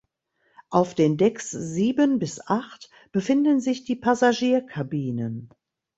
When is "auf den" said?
0.71-1.15